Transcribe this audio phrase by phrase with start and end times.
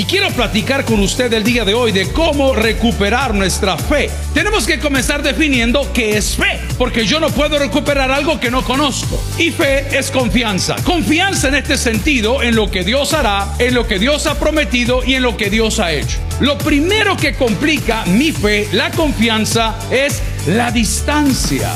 [0.00, 4.08] y quiero platicar con usted el día de hoy de cómo recuperar nuestra fe.
[4.32, 8.64] Tenemos que comenzar definiendo qué es fe, porque yo no puedo recuperar algo que no
[8.64, 9.22] conozco.
[9.36, 10.76] Y fe es confianza.
[10.84, 15.04] Confianza en este sentido en lo que Dios hará, en lo que Dios ha prometido
[15.04, 16.16] y en lo que Dios ha hecho.
[16.40, 21.70] Lo primero que complica mi fe, la confianza, es la distancia.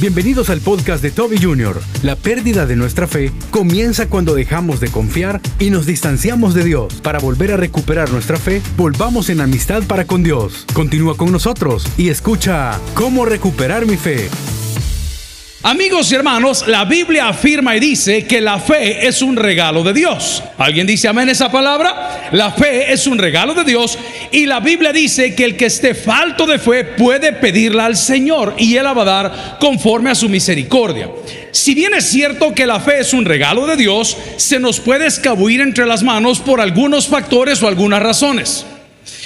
[0.00, 1.80] Bienvenidos al podcast de Toby Jr.
[2.02, 6.94] La pérdida de nuestra fe comienza cuando dejamos de confiar y nos distanciamos de Dios.
[6.94, 10.66] Para volver a recuperar nuestra fe, volvamos en amistad para con Dios.
[10.74, 14.28] Continúa con nosotros y escucha cómo recuperar mi fe.
[15.66, 19.94] Amigos y hermanos, la Biblia afirma y dice que la fe es un regalo de
[19.94, 20.42] Dios.
[20.58, 22.28] ¿Alguien dice amén esa palabra?
[22.32, 23.98] La fe es un regalo de Dios
[24.30, 28.56] y la Biblia dice que el que esté falto de fe puede pedirla al Señor
[28.58, 31.08] y Él la va a dar conforme a su misericordia.
[31.50, 35.06] Si bien es cierto que la fe es un regalo de Dios, se nos puede
[35.06, 38.66] escabullir entre las manos por algunos factores o algunas razones.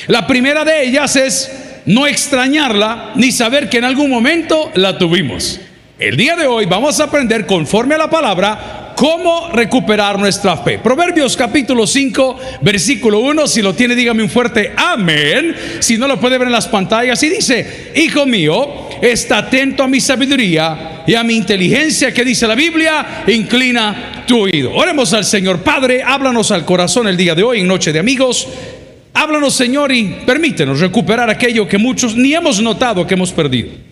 [0.07, 1.51] La primera de ellas es
[1.85, 5.63] no extrañarla ni saber que en algún momento la tuvimos.
[5.99, 10.79] El día de hoy vamos a aprender conforme a la palabra cómo recuperar nuestra fe.
[10.79, 15.57] Proverbios capítulo 5, versículo 1, si lo tiene dígame un fuerte amén.
[15.81, 19.89] Si no lo puede ver en las pantallas y dice, hijo mío, está atento a
[19.89, 24.73] mi sabiduría y a mi inteligencia que dice la Biblia, inclina tu oído.
[24.75, 28.47] Oremos al Señor Padre, háblanos al corazón el día de hoy en Noche de Amigos.
[29.15, 33.88] Háblanos Señor y permítenos recuperar aquello que muchos ni hemos notado que hemos perdido.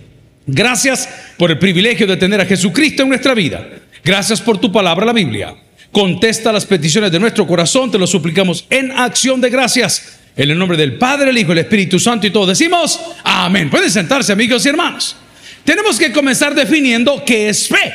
[0.46, 3.66] Gracias por el privilegio de tener a Jesucristo en nuestra vida.
[4.04, 5.54] Gracias por tu palabra, la Biblia.
[5.90, 10.20] Contesta las peticiones de nuestro corazón, te lo suplicamos en acción de gracias.
[10.36, 13.70] En el nombre del Padre, el Hijo, el Espíritu Santo y todos decimos amén.
[13.70, 15.16] Pueden sentarse, amigos y hermanos.
[15.64, 17.92] Tenemos que comenzar definiendo qué es fe,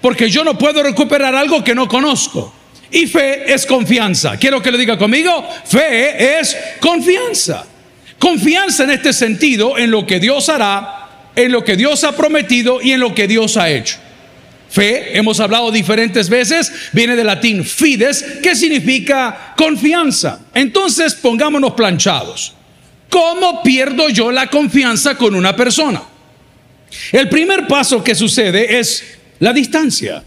[0.00, 2.54] porque yo no puedo recuperar algo que no conozco.
[2.92, 4.36] Y fe es confianza.
[4.36, 7.66] Quiero que le diga conmigo, fe es confianza.
[8.18, 10.97] Confianza en este sentido en lo que Dios hará
[11.38, 13.96] en lo que Dios ha prometido y en lo que Dios ha hecho.
[14.68, 20.40] Fe, hemos hablado diferentes veces, viene del latín fides, que significa confianza.
[20.52, 22.54] Entonces pongámonos planchados.
[23.08, 26.02] ¿Cómo pierdo yo la confianza con una persona?
[27.12, 29.04] El primer paso que sucede es
[29.38, 30.24] la distancia.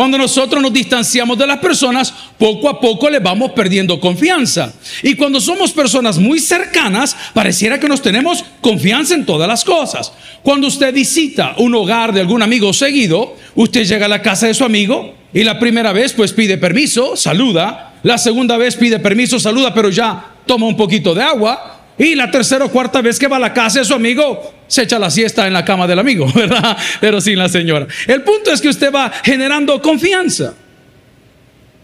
[0.00, 4.72] Cuando nosotros nos distanciamos de las personas, poco a poco le vamos perdiendo confianza.
[5.02, 10.10] Y cuando somos personas muy cercanas, pareciera que nos tenemos confianza en todas las cosas.
[10.42, 14.54] Cuando usted visita un hogar de algún amigo seguido, usted llega a la casa de
[14.54, 17.92] su amigo y la primera vez pues pide permiso, saluda.
[18.02, 21.79] La segunda vez pide permiso, saluda, pero ya toma un poquito de agua.
[22.00, 24.84] Y la tercera o cuarta vez que va a la casa de su amigo, se
[24.84, 26.74] echa la siesta en la cama del amigo, ¿verdad?
[26.98, 27.86] Pero sin la señora.
[28.06, 30.54] El punto es que usted va generando confianza.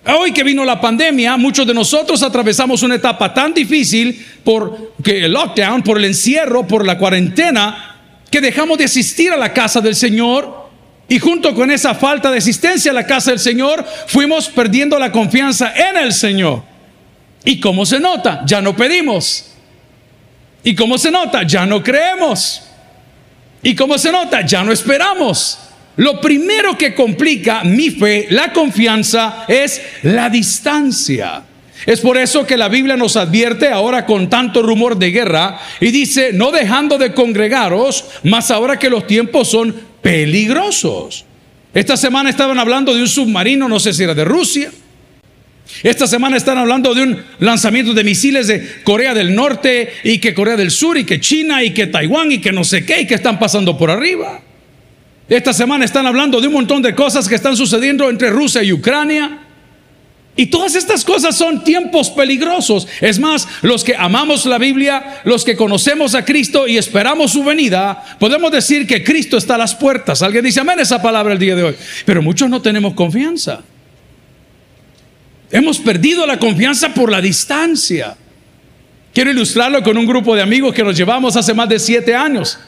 [0.07, 5.33] Hoy que vino la pandemia, muchos de nosotros atravesamos una etapa tan difícil por el
[5.33, 7.97] lockdown, por el encierro, por la cuarentena,
[8.31, 10.71] que dejamos de asistir a la casa del Señor
[11.11, 15.13] y junto con esa falta de asistencia a la casa del Señor, fuimos perdiendo la
[15.13, 16.63] confianza en el Señor.
[17.45, 18.45] ¿Y cómo se nota?
[18.47, 19.56] Ya no pedimos.
[20.67, 21.45] ¿Y cómo se nota?
[21.45, 22.61] Ya no creemos.
[23.63, 24.45] ¿Y cómo se nota?
[24.45, 25.61] Ya no esperamos.
[25.95, 31.45] Lo primero que complica mi fe, la confianza, es la distancia.
[31.87, 35.93] Es por eso que la Biblia nos advierte ahora con tanto rumor de guerra y
[35.93, 39.73] dice, no dejando de congregaros, más ahora que los tiempos son
[40.03, 41.27] peligrosos.
[41.75, 44.73] Esta semana estaban hablando de un submarino, no sé si era de Rusia,
[45.83, 50.35] esta semana están hablando de un lanzamiento de misiles de Corea del Norte y que
[50.35, 53.07] Corea del Sur y que China y que Taiwán y que no sé qué y
[53.07, 54.41] que están pasando por arriba.
[55.29, 58.73] Esta semana están hablando de un montón de cosas que están sucediendo entre Rusia y
[58.73, 59.41] Ucrania.
[60.39, 62.87] Y todas estas cosas son tiempos peligrosos.
[63.01, 67.43] Es más, los que amamos la Biblia, los que conocemos a Cristo y esperamos su
[67.43, 70.23] venida, podemos decir que Cristo está a las puertas.
[70.23, 71.75] Alguien dice amén esa palabra el día de hoy.
[72.05, 73.63] Pero muchos no tenemos confianza.
[75.51, 78.17] Hemos perdido la confianza por la distancia.
[79.15, 82.59] Quiero ilustrarlo con un grupo de amigos que nos llevamos hace más de siete años.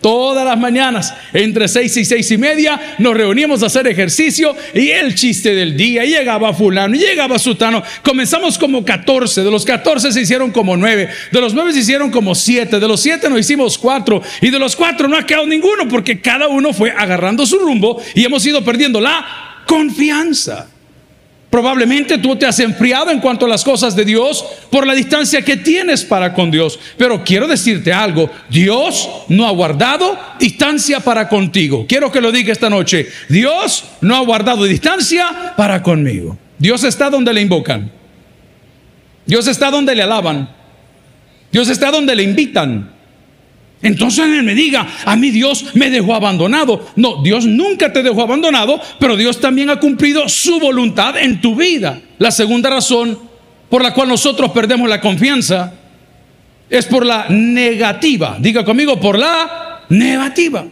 [0.00, 4.90] Todas las mañanas, entre seis y seis y media, nos reuníamos a hacer ejercicio y
[4.90, 7.82] el chiste del día, llegaba fulano, llegaba sutano.
[8.04, 12.12] Comenzamos como 14, de los 14 se hicieron como 9, de los 9 se hicieron
[12.12, 15.46] como 7, de los 7 nos hicimos 4 y de los 4 no ha quedado
[15.46, 20.68] ninguno porque cada uno fue agarrando su rumbo y hemos ido perdiendo la confianza.
[21.50, 25.40] Probablemente tú te has enfriado en cuanto a las cosas de Dios por la distancia
[25.40, 26.78] que tienes para con Dios.
[26.98, 31.86] Pero quiero decirte algo, Dios no ha guardado distancia para contigo.
[31.88, 36.36] Quiero que lo diga esta noche, Dios no ha guardado distancia para conmigo.
[36.58, 37.90] Dios está donde le invocan.
[39.24, 40.50] Dios está donde le alaban.
[41.50, 42.97] Dios está donde le invitan.
[43.80, 46.90] Entonces él me diga, a mí Dios me dejó abandonado.
[46.96, 51.54] No, Dios nunca te dejó abandonado, pero Dios también ha cumplido su voluntad en tu
[51.54, 52.00] vida.
[52.18, 53.18] La segunda razón
[53.68, 55.72] por la cual nosotros perdemos la confianza
[56.68, 58.36] es por la negativa.
[58.40, 60.66] Diga conmigo, por la negativa.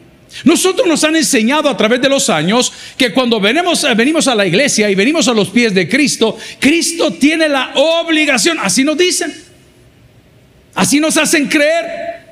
[0.45, 4.35] Nosotros nos han enseñado a través de los años que cuando venimos, eh, venimos a
[4.35, 8.99] la iglesia y venimos a los pies de Cristo, Cristo tiene la obligación, así nos
[8.99, 9.33] dicen,
[10.75, 12.26] así nos hacen creer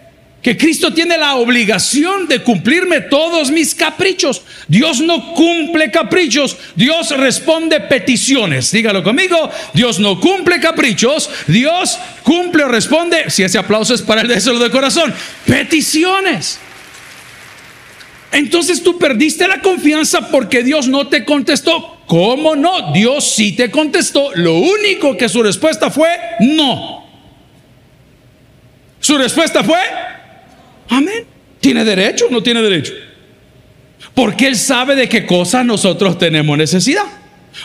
[0.44, 4.43] que Cristo tiene la obligación de cumplirme todos mis caprichos.
[4.69, 8.70] Dios no cumple caprichos, Dios responde peticiones.
[8.70, 14.20] Dígalo conmigo, Dios no cumple caprichos, Dios cumple o responde, si ese aplauso es para
[14.20, 15.14] el deseo de corazón,
[15.46, 16.61] peticiones.
[18.31, 22.02] Entonces tú perdiste la confianza porque Dios no te contestó.
[22.06, 22.93] ¿Cómo no?
[22.93, 24.31] Dios sí te contestó.
[24.35, 26.11] Lo único que su respuesta fue
[26.41, 27.02] no.
[29.00, 29.79] Su respuesta fue
[30.89, 31.25] Amén.
[31.61, 32.93] ¿Tiene derecho o no tiene derecho?
[34.15, 37.05] Porque Él sabe de qué cosas nosotros tenemos necesidad.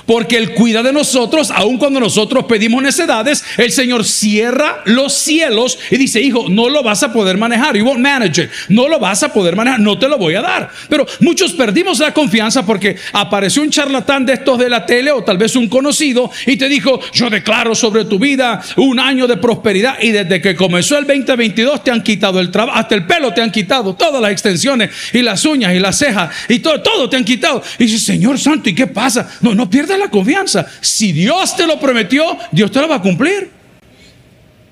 [0.06, 5.78] Porque Él cuida de nosotros, aun cuando nosotros pedimos necedades, el Señor cierra los cielos
[5.90, 9.00] y dice, hijo, no lo vas a poder manejar, you won't manage it, no lo
[9.00, 10.70] vas a poder manejar, no te lo voy a dar.
[10.90, 15.24] Pero muchos perdimos la confianza porque apareció un charlatán de estos de la tele o
[15.24, 19.38] tal vez un conocido y te dijo, yo declaro sobre tu vida un año de
[19.38, 23.34] prosperidad y desde que comenzó el 2022 te han quitado el trabajo, hasta el pelo
[23.34, 27.10] te han quitado, todas las extensiones y las uñas y las cejas y todo, todo
[27.10, 27.62] te han quitado.
[27.78, 29.30] Y dice, Señor Santo, ¿y qué pasa?
[29.42, 30.66] No, no pierdas la confianza.
[30.82, 33.50] Si Dios te lo prometió, Dios te lo va a cumplir.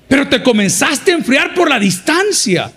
[0.08, 2.72] Pero te comenzaste a enfriar por la distancia.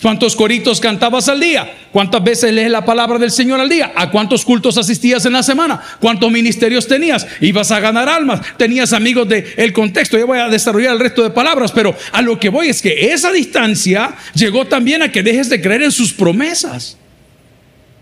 [0.00, 1.72] ¿Cuántos coritos cantabas al día?
[1.90, 3.92] ¿Cuántas veces lees la palabra del Señor al día?
[3.96, 5.80] ¿A cuántos cultos asistías en la semana?
[6.00, 7.26] ¿Cuántos ministerios tenías?
[7.40, 8.42] ¿Ibas a ganar almas?
[8.58, 10.18] ¿Tenías amigos del el contexto?
[10.18, 13.12] Ya voy a desarrollar el resto de palabras, pero a lo que voy es que
[13.12, 16.98] esa distancia llegó también a que dejes de creer en sus promesas.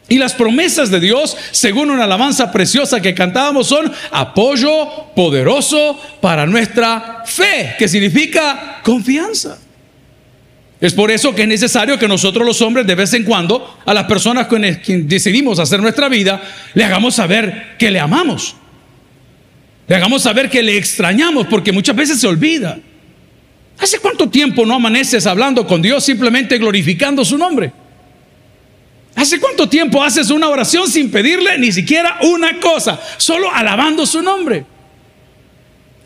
[0.08, 6.44] Y las promesas de Dios, según una alabanza preciosa que cantábamos, son apoyo poderoso para
[6.46, 9.58] nuestra fe, que significa confianza.
[10.80, 13.94] Es por eso que es necesario que nosotros los hombres de vez en cuando a
[13.94, 16.42] las personas con quien decidimos hacer nuestra vida,
[16.74, 18.54] le hagamos saber que le amamos.
[19.86, 22.78] Le hagamos saber que le extrañamos porque muchas veces se olvida.
[23.78, 27.72] ¿Hace cuánto tiempo no amaneces hablando con Dios simplemente glorificando su nombre?
[29.16, 34.22] ¿Hace cuánto tiempo haces una oración sin pedirle ni siquiera una cosa, solo alabando su
[34.22, 34.64] nombre?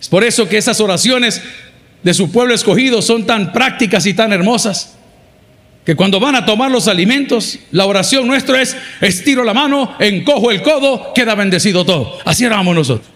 [0.01, 1.43] Es por eso que esas oraciones
[2.03, 4.95] de su pueblo escogido son tan prácticas y tan hermosas,
[5.85, 10.51] que cuando van a tomar los alimentos, la oración nuestra es, estiro la mano, encojo
[10.51, 12.19] el codo, queda bendecido todo.
[12.27, 13.09] Así éramos nosotros.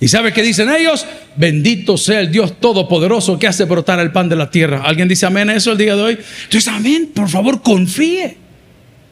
[0.00, 1.06] ¿Y sabe qué dicen ellos?
[1.34, 4.82] Bendito sea el Dios Todopoderoso que hace brotar el pan de la tierra.
[4.84, 6.18] ¿Alguien dice amén a eso el día de hoy?
[6.44, 8.36] Entonces, amén, por favor, confíe.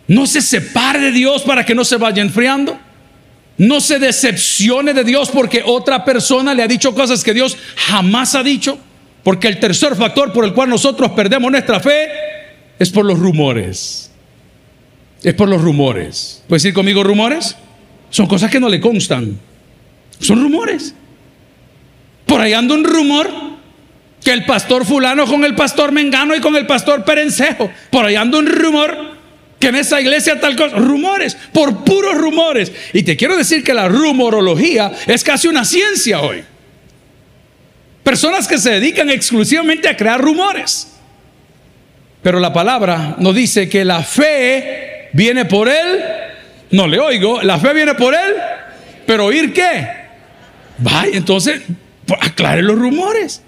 [0.09, 2.79] No se separe de Dios para que no se vaya enfriando.
[3.59, 8.35] No se decepcione de Dios porque otra persona le ha dicho cosas que Dios jamás
[8.35, 8.79] ha dicho.
[9.23, 12.09] Porque el tercer factor por el cual nosotros perdemos nuestra fe
[12.79, 14.11] es por los rumores.
[15.23, 16.43] Es por los rumores.
[16.49, 17.57] ¿Puedes decir conmigo rumores?
[18.11, 19.39] Son cosas que no le constan.
[20.19, 20.95] Son rumores.
[22.27, 23.31] Por ahí anda un rumor
[24.25, 27.71] que el pastor fulano con el pastor Mengano y con el pastor Perencejo.
[27.91, 29.12] Por ahí anda un rumor
[29.63, 32.73] que en esa iglesia tal cosa, rumores, por puros rumores.
[32.93, 36.43] Y te quiero decir que la rumorología es casi una ciencia hoy.
[38.03, 40.97] Personas que se dedican exclusivamente a crear rumores.
[42.25, 46.03] Pero la palabra nos dice que la fe viene por él.
[46.73, 48.35] No le oigo, la fe viene por él.
[49.07, 49.87] Pero oír qué?
[50.79, 51.63] Vaya, entonces
[52.21, 53.43] aclare los rumores.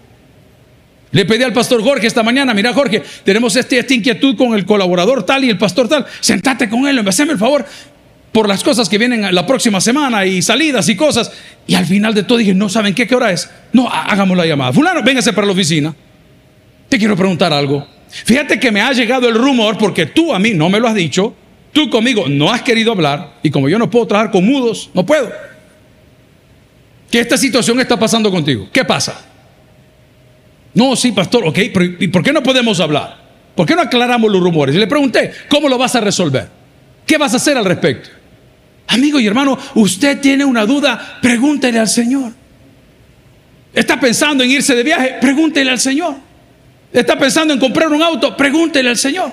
[1.15, 4.67] Le pedí al pastor Jorge esta mañana, mira Jorge, tenemos este, esta inquietud con el
[4.67, 7.65] colaborador tal y el pastor tal, sentate con él, haceme el favor
[8.33, 11.31] por las cosas que vienen la próxima semana y salidas y cosas.
[11.69, 13.49] Y al final de todo dije, no saben qué, hora es.
[13.73, 14.73] No, hagamos la llamada.
[14.73, 15.95] Fulano, véngase para la oficina.
[16.89, 17.87] Te quiero preguntar algo.
[18.09, 20.97] Fíjate que me ha llegado el rumor porque tú a mí no me lo has
[20.97, 21.33] dicho,
[21.73, 25.07] tú conmigo no has querido hablar y como yo no puedo trabajar con mudos, no
[25.07, 25.31] puedo.
[27.09, 28.69] Que esta situación está pasando contigo.
[28.73, 29.27] ¿Qué pasa?
[30.75, 33.17] No, sí, pastor, ok, pero ¿y por qué no podemos hablar?
[33.55, 34.75] ¿Por qué no aclaramos los rumores?
[34.75, 36.49] Y le pregunté, ¿cómo lo vas a resolver?
[37.07, 38.11] ¿Qué vas a hacer al respecto?
[38.89, 42.33] Amigo y hermano, usted tiene una duda, pregúntele al Señor.
[43.73, 45.17] ¿Está pensando en irse de viaje?
[45.21, 46.15] Pregúntele al Señor.
[46.93, 48.37] ¿Está pensando en comprar un auto?
[48.37, 49.33] Pregúntele al Señor.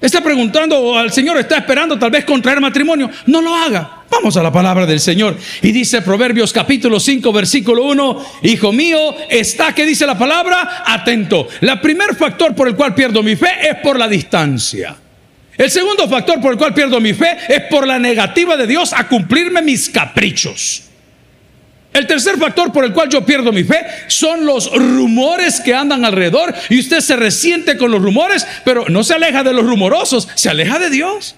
[0.00, 3.10] ¿Está preguntando al Señor, está esperando tal vez contraer matrimonio?
[3.26, 3.99] No lo haga.
[4.10, 5.36] Vamos a la palabra del Señor.
[5.62, 11.46] Y dice Proverbios capítulo 5, versículo 1, Hijo mío, está que dice la palabra, atento.
[11.60, 14.96] El primer factor por el cual pierdo mi fe es por la distancia.
[15.56, 18.92] El segundo factor por el cual pierdo mi fe es por la negativa de Dios
[18.92, 20.84] a cumplirme mis caprichos.
[21.92, 26.04] El tercer factor por el cual yo pierdo mi fe son los rumores que andan
[26.04, 30.28] alrededor y usted se resiente con los rumores, pero no se aleja de los rumorosos,
[30.34, 31.36] se aleja de Dios.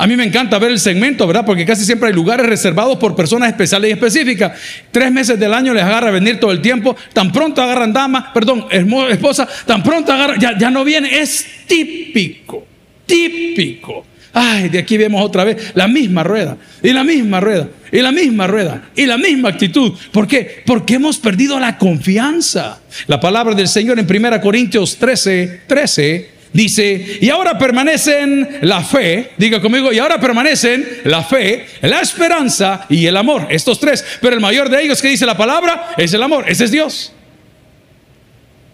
[0.00, 1.44] A mí me encanta ver el segmento, ¿verdad?
[1.44, 4.52] Porque casi siempre hay lugares reservados por personas especiales y específicas.
[4.92, 6.94] Tres meses del año les agarra venir todo el tiempo.
[7.12, 8.66] Tan pronto agarran dama, perdón,
[9.10, 11.18] esposa, tan pronto agarran, ya, ya no viene.
[11.18, 12.64] Es típico,
[13.04, 14.06] típico.
[14.32, 18.12] Ay, de aquí vemos otra vez la misma rueda, y la misma rueda, y la
[18.12, 19.94] misma rueda, y la misma actitud.
[20.12, 20.62] ¿Por qué?
[20.64, 22.80] Porque hemos perdido la confianza.
[23.08, 29.32] La palabra del Señor en 1 Corintios 13, 13 Dice, y ahora permanecen la fe,
[29.36, 34.04] diga conmigo, y ahora permanecen la fe, la esperanza y el amor, estos tres.
[34.20, 37.12] Pero el mayor de ellos que dice la palabra es el amor, ese es Dios.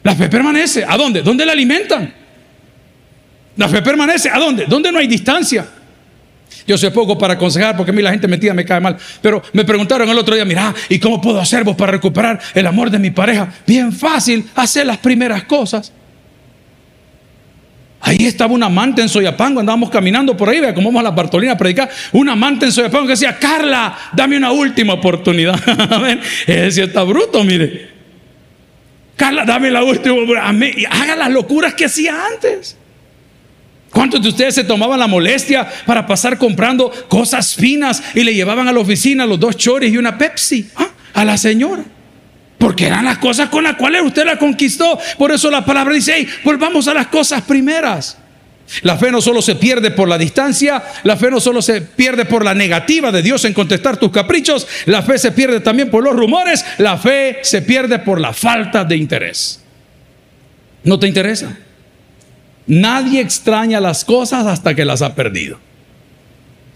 [0.05, 1.23] La fe permanece, ¿a dónde?
[1.23, 2.15] ¿Dónde la alimentan?
[3.57, 4.67] La fe permanece, ¿a dónde?
[4.67, 5.67] ¿Dónde no hay distancia?
[6.67, 8.97] Yo sé poco para aconsejar porque a mí la gente metida me cae mal.
[9.21, 12.67] Pero me preguntaron el otro día, mira, ¿y cómo puedo hacer vos para recuperar el
[12.67, 13.53] amor de mi pareja?
[13.67, 15.93] Bien fácil, hacer las primeras cosas.
[18.07, 21.11] Ahí estaba un amante en Soyapango, andábamos caminando por ahí, vea cómo vamos a la
[21.13, 21.89] Bartolina a predicar.
[22.13, 25.59] Un amante en Soyapango que decía, Carla, dame una última oportunidad.
[26.47, 27.89] Ese está bruto, mire.
[29.17, 30.91] Carla, dame la última oportunidad.
[30.91, 32.77] Haga las locuras que hacía antes.
[33.89, 38.69] ¿Cuántos de ustedes se tomaban la molestia para pasar comprando cosas finas y le llevaban
[38.69, 41.85] a la oficina los dos choris y una Pepsi ah, a la señora?
[42.59, 44.99] Porque eran las cosas con las cuales usted la conquistó.
[45.19, 48.19] Por eso la palabra dice, volvamos a las cosas primeras.
[48.83, 52.25] La fe no solo se pierde por la distancia, la fe no solo se pierde
[52.25, 56.03] por la negativa de Dios en contestar tus caprichos, la fe se pierde también por
[56.03, 59.63] los rumores, la fe se pierde por la falta de interés.
[60.83, 61.57] ¿No te interesa?
[62.67, 65.59] Nadie extraña las cosas hasta que las ha perdido.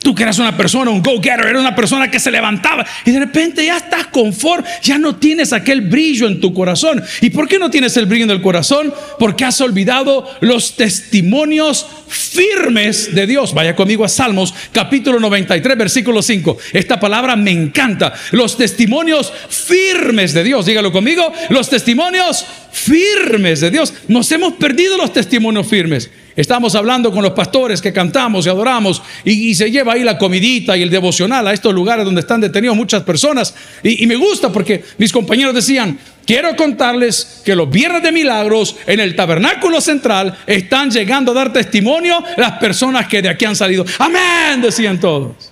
[0.01, 3.19] Tú que eras una persona, un go-getter, eres una persona que se levantaba y de
[3.19, 7.03] repente ya estás conforme, ya no tienes aquel brillo en tu corazón.
[7.21, 8.95] ¿Y por qué no tienes el brillo en el corazón?
[9.19, 13.53] Porque has olvidado los testimonios firmes de Dios.
[13.55, 16.57] Vaya conmigo a Salmos capítulo 93, versículo 5.
[16.73, 18.13] Esta palabra me encanta.
[18.31, 20.67] Los testimonios firmes de Dios.
[20.67, 21.33] Dígalo conmigo.
[21.49, 23.93] Los testimonios firmes de Dios.
[24.07, 26.09] Nos hemos perdido los testimonios firmes.
[26.39, 30.77] Estamos hablando con los pastores que cantamos y adoramos y, se lleva ahí la comidita
[30.77, 33.53] y el devocional a estos lugares donde están detenidos muchas personas.
[33.83, 39.01] Y, me gusta porque mis compañeros decían, quiero contarles que los viernes de milagros en
[39.01, 43.85] el tabernáculo central están llegando a dar testimonio las personas que de aquí han salido.
[43.99, 45.51] Amén, decían todos.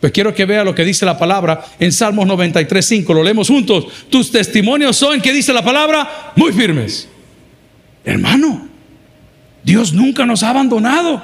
[0.00, 3.14] Pues quiero que vea lo que dice la palabra en Salmos 93, 5.
[3.14, 3.86] Lo leemos juntos.
[4.08, 6.32] Tus testimonios son, ¿qué dice la palabra?
[6.36, 7.08] Muy firmes.
[8.04, 8.67] Hermano,
[9.62, 11.22] Dios nunca nos ha abandonado.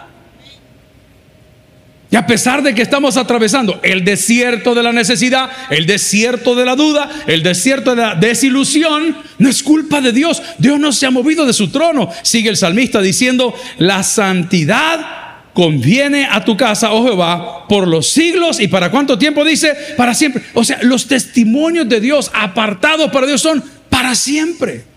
[2.15, 6.65] Y a pesar de que estamos atravesando el desierto de la necesidad, el desierto de
[6.65, 10.41] la duda, el desierto de la desilusión, no es culpa de Dios.
[10.59, 12.09] Dios no se ha movido de su trono.
[12.23, 15.25] Sigue el salmista diciendo, la santidad
[15.55, 20.15] conviene a tu casa, oh Jehová, por los siglos y para cuánto tiempo dice, para
[20.15, 20.45] siempre.
[20.55, 24.94] O sea, los testimonios de Dios apartados para Dios son para siempre.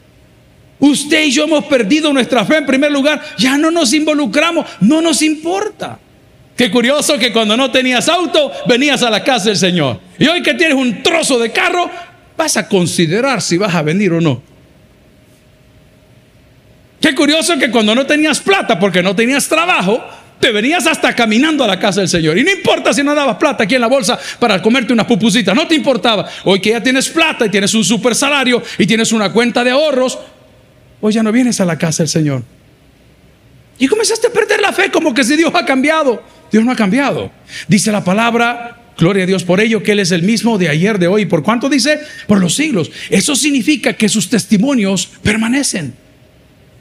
[0.80, 5.02] Usted y yo hemos perdido nuestra fe en primer lugar, ya no nos involucramos, no
[5.02, 6.00] nos importa.
[6.56, 10.00] Qué curioso que cuando no tenías auto, venías a la casa del Señor.
[10.18, 11.90] Y hoy que tienes un trozo de carro,
[12.36, 14.42] vas a considerar si vas a venir o no.
[17.00, 20.04] Qué curioso que cuando no tenías plata porque no tenías trabajo,
[20.40, 22.38] te venías hasta caminando a la casa del Señor.
[22.38, 25.56] Y no importa si no dabas plata aquí en la bolsa para comerte unas pupusitas,
[25.56, 26.28] no te importaba.
[26.44, 29.72] Hoy que ya tienes plata y tienes un super salario y tienes una cuenta de
[29.72, 30.18] ahorros,
[31.02, 32.44] hoy ya no vienes a la casa del Señor.
[33.80, 36.24] Y comenzaste a perder la fe como que si Dios ha cambiado.
[36.52, 37.32] Dios no ha cambiado.
[37.68, 40.98] Dice la palabra, gloria a Dios por ello, que Él es el mismo de ayer,
[40.98, 41.26] de hoy.
[41.26, 42.00] ¿Por cuánto dice?
[42.26, 42.92] Por los siglos.
[43.10, 45.94] Eso significa que sus testimonios permanecen.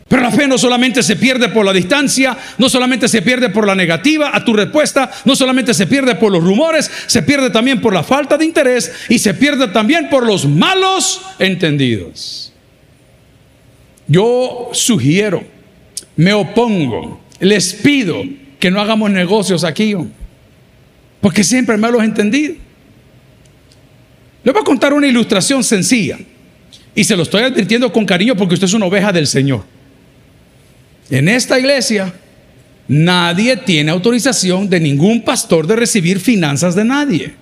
[0.08, 3.66] Pero la fe no solamente se pierde por la distancia, no solamente se pierde por
[3.66, 7.80] la negativa a tu respuesta, no solamente se pierde por los rumores, se pierde también
[7.80, 12.52] por la falta de interés y se pierde también por los malos entendidos.
[14.08, 15.42] Yo sugiero,
[16.16, 18.22] me opongo, les pido
[18.58, 19.94] que no hagamos negocios aquí,
[21.20, 22.56] porque siempre hay malos entendidos.
[24.44, 26.18] Les voy a contar una ilustración sencilla
[26.94, 29.64] y se lo estoy advirtiendo con cariño porque usted es una oveja del Señor.
[31.10, 32.14] En esta iglesia
[32.88, 37.34] Nadie tiene autorización de ningún pastor de recibir finanzas de nadie.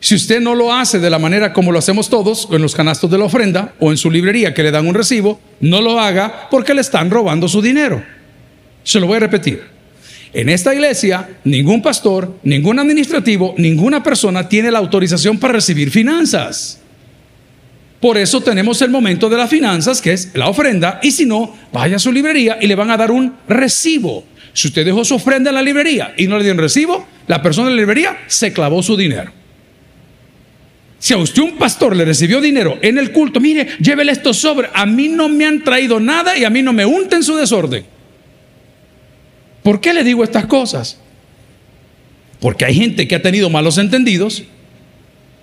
[0.00, 3.10] Si usted no lo hace de la manera como lo hacemos todos, en los canastos
[3.10, 6.48] de la ofrenda o en su librería que le dan un recibo, no lo haga
[6.50, 8.02] porque le están robando su dinero.
[8.84, 9.62] Se lo voy a repetir.
[10.32, 16.80] En esta iglesia, ningún pastor, ningún administrativo, ninguna persona tiene la autorización para recibir finanzas.
[18.00, 21.56] Por eso tenemos el momento de las finanzas, que es la ofrenda, y si no,
[21.72, 24.24] vaya a su librería y le van a dar un recibo.
[24.52, 27.42] Si usted dejó su ofrenda en la librería y no le dio un recibo, la
[27.42, 29.37] persona de la librería se clavó su dinero.
[30.98, 34.68] Si a usted un pastor le recibió dinero en el culto, mire, llévele estos sobre.
[34.74, 37.84] A mí no me han traído nada y a mí no me unten su desorden.
[39.62, 40.98] ¿Por qué le digo estas cosas?
[42.40, 44.44] Porque hay gente que ha tenido malos entendidos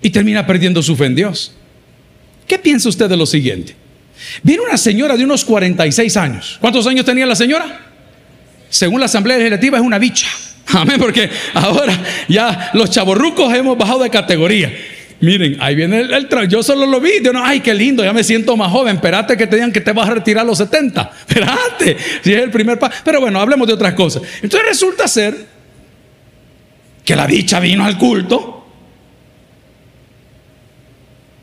[0.02, 1.56] y termina perdiendo su fe en Dios.
[2.48, 3.76] ¿Qué piensa usted de lo siguiente?
[4.44, 6.58] Viene una señora de unos 46 años.
[6.60, 7.92] ¿Cuántos años tenía la señora?
[8.70, 10.28] Según la Asamblea Legislativa es una bicha.
[10.68, 11.98] Amén, porque ahora
[12.28, 14.74] ya los chaborrucos hemos bajado de categoría.
[15.25, 17.13] Miren, ahí viene el, Yo solo lo vi.
[17.24, 18.98] Yo no, ay, qué lindo, ya me siento más joven.
[18.98, 21.12] Espérate que te digan que te vas a retirar a los 70.
[21.27, 22.94] Espérate, si es el primer paso.
[23.03, 24.22] Pero bueno, hablemos de otras cosas.
[24.44, 25.36] Entonces resulta ser
[27.03, 28.67] que la dicha vino al culto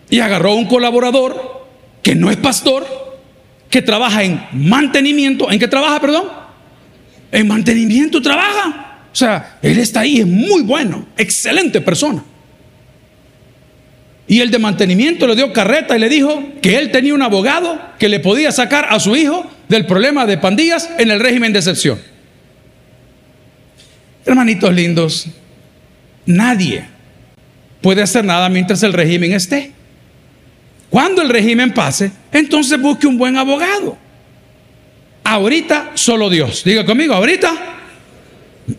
[0.09, 1.67] y agarró a un colaborador
[2.03, 2.87] que no es pastor,
[3.69, 5.51] que trabaja en mantenimiento.
[5.51, 6.29] ¿En qué trabaja, perdón?
[7.33, 9.07] En mantenimiento trabaja.
[9.13, 12.23] O sea, él está ahí, es muy bueno, excelente persona.
[14.27, 17.79] Y el de mantenimiento le dio carreta y le dijo que él tenía un abogado
[17.99, 21.59] que le podía sacar a su hijo del problema de pandillas en el régimen de
[21.59, 21.99] excepción.
[24.25, 25.27] Hermanitos lindos,
[26.25, 26.85] nadie
[27.81, 29.73] puede hacer nada mientras el régimen esté.
[30.89, 33.97] Cuando el régimen pase, entonces busque un buen abogado.
[35.25, 36.63] Ahorita solo Dios.
[36.65, 37.53] Diga conmigo, ahorita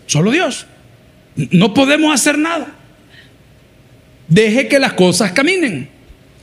[0.06, 0.68] solo Dios.
[1.36, 2.68] No podemos hacer nada.
[4.28, 5.90] Deje que las cosas caminen.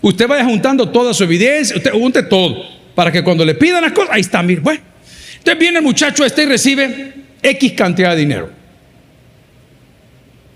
[0.02, 3.92] Usted vaya juntando toda su evidencia, usted junte todo, para que cuando le pidan las
[3.92, 4.80] cosas, ahí está, mire, bueno.
[5.38, 8.60] Entonces viene el muchacho este y recibe X cantidad de dinero.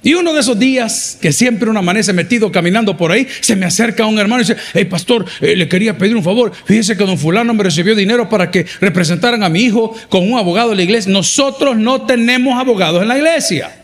[0.03, 3.65] Y uno de esos días que siempre uno amanece metido caminando por ahí, se me
[3.65, 6.53] acerca un hermano y dice, hey pastor, eh, le quería pedir un favor.
[6.67, 10.39] Fíjese que don fulano me recibió dinero para que representaran a mi hijo con un
[10.39, 11.11] abogado de la iglesia.
[11.11, 13.84] Nosotros no tenemos abogados en la iglesia.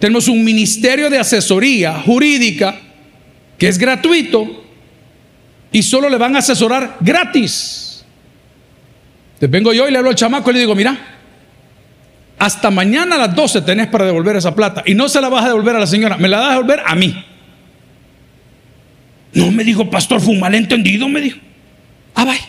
[0.00, 2.80] Tenemos un ministerio de asesoría jurídica
[3.58, 4.64] que es gratuito
[5.70, 8.02] y solo le van a asesorar gratis.
[9.34, 10.98] Entonces vengo yo y le hablo al chamaco y le digo, mira,
[12.38, 15.44] hasta mañana a las 12 tenés para devolver esa plata y no se la vas
[15.44, 17.22] a devolver a la señora, me la vas a devolver a mí.
[19.34, 21.38] No, me dijo, pastor, fue un malentendido, me dijo.
[22.14, 22.48] Ah, vaya.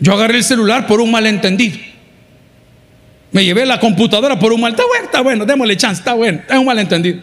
[0.00, 1.78] Yo agarré el celular por un malentendido.
[3.32, 4.72] Me llevé la computadora por un mal.
[4.72, 7.20] Está bueno, está bueno, démosle chance, está bueno, es un malentendido.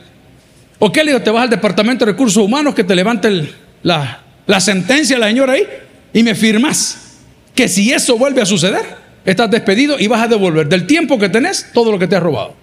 [0.79, 1.23] ¿O qué le digo?
[1.23, 3.49] Te vas al Departamento de Recursos Humanos que te levante
[3.83, 4.23] la,
[4.59, 5.63] sentencia la señora ahí
[6.13, 7.17] y me firmas
[7.53, 8.81] que si eso vuelve a suceder,
[9.25, 12.23] estás despedido y vas a devolver del tiempo que tenés todo lo que te has
[12.23, 12.55] robado.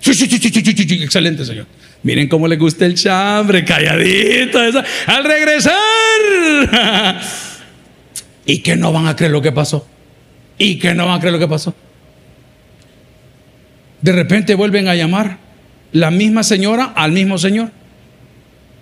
[0.00, 1.66] Excelente, señor.
[2.02, 4.58] Miren cómo le gusta el chambre, calladito.
[5.06, 5.74] Al regresar.
[8.46, 9.86] y que no van a creer lo que pasó.
[10.56, 11.74] Y que no van a creer lo que pasó.
[14.02, 15.38] De repente vuelven a llamar
[15.92, 17.70] la misma señora al mismo señor.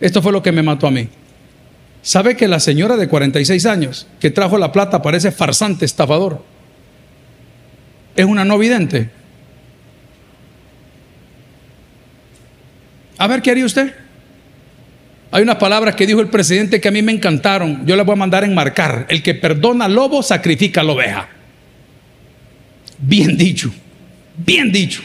[0.00, 1.08] Esto fue lo que me mató a mí.
[2.02, 6.44] ¿Sabe que la señora de 46 años que trajo la plata parece farsante, estafador?
[8.14, 9.10] Es una no vidente.
[13.18, 13.92] A ver, ¿qué haría usted?
[15.30, 17.84] Hay unas palabras que dijo el presidente que a mí me encantaron.
[17.84, 19.06] Yo las voy a mandar enmarcar.
[19.08, 21.28] El que perdona al lobo sacrifica a la oveja.
[22.98, 23.72] Bien dicho.
[24.38, 25.02] Bien dicho.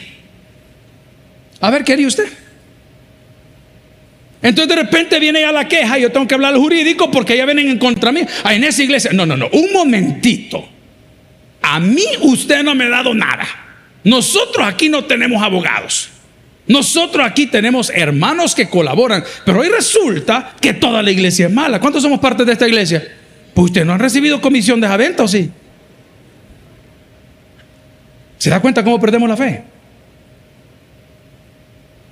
[1.60, 2.26] A ver, ¿qué haría usted?
[4.42, 7.46] Entonces de repente viene ya la queja yo tengo que hablar al jurídico porque ya
[7.46, 8.20] vienen en contra mí.
[8.42, 9.10] Ah, en esa iglesia.
[9.12, 9.48] No, no, no.
[9.52, 10.68] Un momentito.
[11.62, 13.46] A mí usted no me ha dado nada.
[14.04, 16.10] Nosotros aquí no tenemos abogados.
[16.66, 19.24] Nosotros aquí tenemos hermanos que colaboran.
[19.46, 21.80] Pero hoy resulta que toda la iglesia es mala.
[21.80, 23.02] ¿Cuántos somos parte de esta iglesia?
[23.54, 25.50] Pues usted no han recibido comisión de venta o sí.
[28.38, 29.64] ¿Se da cuenta cómo perdemos la fe?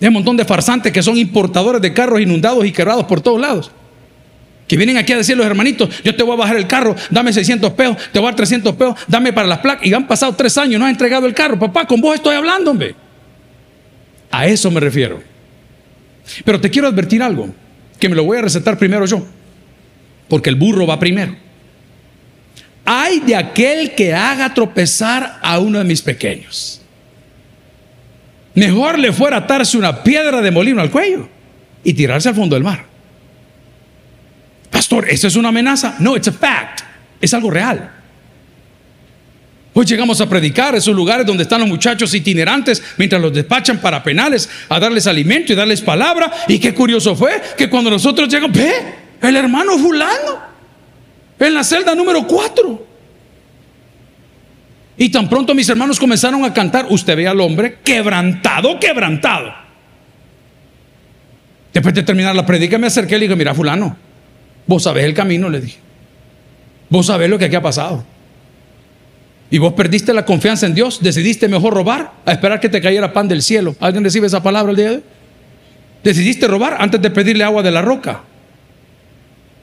[0.00, 3.40] Hay un montón de farsantes que son importadores de carros inundados y quebrados por todos
[3.40, 3.70] lados.
[4.66, 7.32] Que vienen aquí a decir los hermanitos, yo te voy a bajar el carro, dame
[7.32, 9.86] 600 pesos, te voy a dar 300 pesos, dame para las placas.
[9.86, 11.58] Y han pasado tres años, no has entregado el carro.
[11.58, 12.94] Papá, con vos estoy hablando, hombre.
[14.30, 15.22] A eso me refiero.
[16.44, 17.50] Pero te quiero advertir algo,
[17.98, 19.24] que me lo voy a recetar primero yo,
[20.28, 21.36] porque el burro va primero.
[22.84, 26.80] Hay de aquel que haga tropezar a uno de mis pequeños.
[28.54, 31.28] Mejor le fuera atarse una piedra de molino al cuello
[31.84, 32.84] y tirarse al fondo del mar.
[34.70, 35.96] Pastor, ¿eso es una amenaza?
[36.00, 36.80] No, it's a fact.
[37.20, 37.90] Es algo real.
[39.74, 44.02] Hoy llegamos a predicar esos lugares donde están los muchachos itinerantes mientras los despachan para
[44.02, 46.30] penales a darles alimento y darles palabra.
[46.46, 48.72] Y qué curioso fue que cuando nosotros llegamos, ve,
[49.22, 50.51] el hermano fulano
[51.38, 52.86] en la celda número 4.
[54.96, 59.52] Y tan pronto mis hermanos comenzaron a cantar, usted ve al hombre quebrantado, quebrantado.
[61.72, 63.96] Después de terminar la predica me acerqué y le dije, mira fulano,
[64.66, 65.78] vos sabés el camino, le dije.
[66.88, 68.04] Vos sabés lo que aquí ha pasado.
[69.50, 73.12] Y vos perdiste la confianza en Dios, decidiste mejor robar a esperar que te cayera
[73.12, 73.74] pan del cielo.
[73.80, 75.02] ¿Alguien recibe esa palabra el día de hoy?
[76.04, 78.22] Decidiste robar antes de pedirle agua de la roca.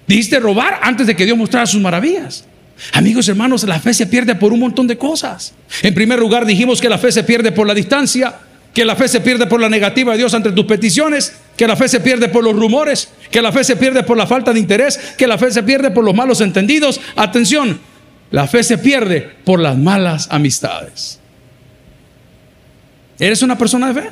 [0.10, 2.44] Dijiste robar antes de que Dios mostrara sus maravillas.
[2.94, 5.54] Amigos hermanos, la fe se pierde por un montón de cosas.
[5.84, 8.34] En primer lugar, dijimos que la fe se pierde por la distancia,
[8.74, 11.76] que la fe se pierde por la negativa de Dios ante tus peticiones, que la
[11.76, 14.60] fe se pierde por los rumores, que la fe se pierde por la falta de
[14.60, 17.00] interés, que la fe se pierde por los malos entendidos.
[17.16, 17.80] Atención,
[18.32, 21.20] la fe se pierde por las malas amistades.
[23.20, 24.10] ¿Eres una persona de fe?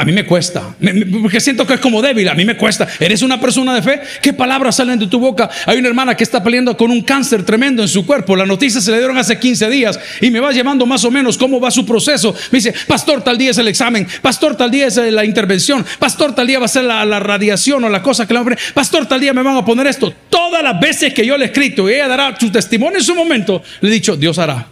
[0.00, 0.74] A mí me cuesta,
[1.20, 2.88] porque siento que es como débil, a mí me cuesta.
[2.98, 4.00] ¿Eres una persona de fe?
[4.22, 5.50] ¿Qué palabras salen de tu boca?
[5.66, 8.34] Hay una hermana que está peleando con un cáncer tremendo en su cuerpo.
[8.34, 11.36] La noticia se le dieron hace 15 días y me va llevando más o menos
[11.36, 12.34] cómo va su proceso.
[12.50, 16.34] Me dice, pastor, tal día es el examen, pastor, tal día es la intervención, pastor,
[16.34, 19.20] tal día va a ser la, radiación o la cosa que le poner, pastor, tal
[19.20, 20.10] día me van a poner esto.
[20.30, 23.14] Todas las veces que yo le he escrito y ella dará su testimonio en su
[23.14, 24.66] momento, le he dicho, Dios hará.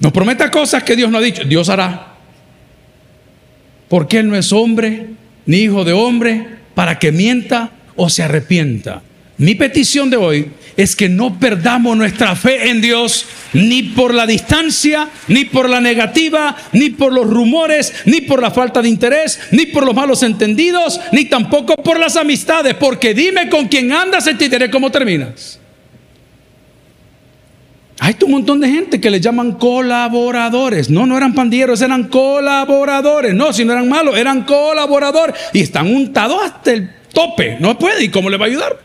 [0.00, 2.17] No prometa cosas que Dios no ha dicho, Dios hará
[3.88, 5.06] porque Él no es hombre
[5.46, 9.02] ni hijo de hombre para que mienta o se arrepienta.
[9.38, 14.26] Mi petición de hoy es que no perdamos nuestra fe en Dios ni por la
[14.26, 19.40] distancia, ni por la negativa, ni por los rumores, ni por la falta de interés,
[19.52, 24.26] ni por los malos entendidos, ni tampoco por las amistades, porque dime con quién andas
[24.26, 25.57] y te diré cómo terminas.
[28.00, 30.88] Hay un montón de gente que le llaman colaboradores.
[30.88, 33.34] No, no eran pandilleros, eran colaboradores.
[33.34, 35.34] No, si no eran malos, eran colaboradores.
[35.52, 37.56] Y están untados hasta el tope.
[37.58, 38.04] No puede.
[38.04, 38.78] ¿Y cómo le va a ayudar?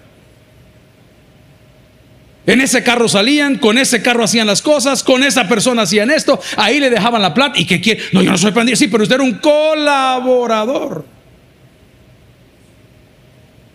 [2.46, 6.42] En ese carro salían, con ese carro hacían las cosas, con esa persona hacían esto,
[6.58, 7.58] ahí le dejaban la plata.
[7.58, 8.04] ¿Y qué quiere?
[8.12, 8.78] No, yo no soy pandillero.
[8.78, 11.06] Sí, pero usted era un colaborador.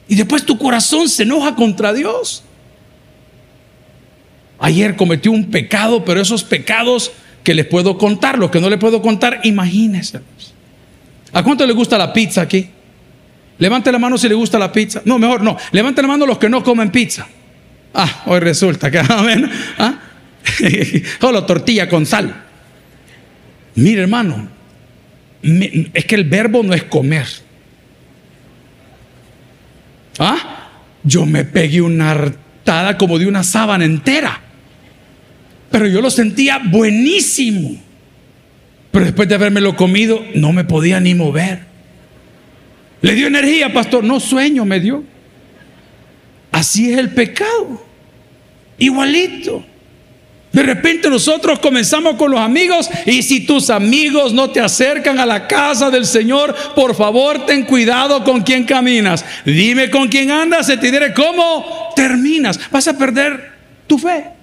[0.09, 2.42] Y después tu corazón se enoja contra Dios.
[4.58, 7.12] Ayer cometió un pecado, pero esos pecados
[7.44, 10.20] que les puedo contar, los que no les puedo contar, imagínense.
[11.32, 12.68] ¿A cuánto le gusta la pizza aquí?
[13.58, 15.02] Levante la mano si le gusta la pizza.
[15.04, 15.56] No, mejor no.
[15.72, 17.26] Levante la mano los que no comen pizza.
[17.94, 19.50] Ah, hoy resulta que amén.
[19.78, 19.98] ¿Ah?
[21.20, 22.44] Solo tortilla con sal.
[23.74, 24.48] Mire, hermano,
[25.42, 27.26] es que el verbo no es comer.
[30.18, 30.68] ¿Ah?
[31.04, 34.47] Yo me pegué una hartada como de una sábana entera.
[35.70, 37.76] Pero yo lo sentía buenísimo.
[38.90, 41.61] Pero después de habérmelo comido, no me podía ni mover.
[43.00, 44.04] Le dio energía, pastor.
[44.04, 45.04] No sueño me dio.
[46.50, 47.85] Así es el pecado.
[48.78, 49.64] Igualito.
[50.52, 55.26] De repente nosotros comenzamos con los amigos y si tus amigos no te acercan a
[55.26, 59.24] la casa del Señor, por favor ten cuidado con quién caminas.
[59.44, 62.59] Dime con quién andas y te diré cómo terminas.
[62.70, 63.52] Vas a perder
[63.87, 64.38] tu fe.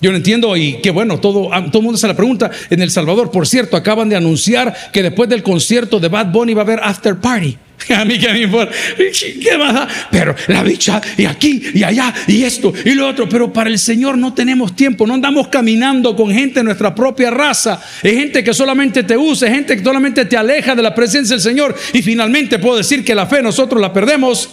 [0.00, 2.50] Yo no entiendo y qué bueno, todo, ah, todo el mundo se la pregunta.
[2.68, 6.52] En El Salvador, por cierto, acaban de anunciar que después del concierto de Bad Bunny
[6.52, 7.56] va a haber after party.
[7.96, 8.74] A mí que me importa.
[8.96, 13.28] ¿Qué va Pero la bicha, y aquí, y allá, y esto, y lo otro.
[13.28, 15.06] Pero para el Señor no tenemos tiempo.
[15.06, 17.80] No andamos caminando con gente de nuestra propia raza.
[18.02, 21.36] Es gente que solamente te usa, es gente que solamente te aleja de la presencia
[21.36, 21.74] del Señor.
[21.92, 24.48] Y finalmente puedo decir que la fe nosotros la perdemos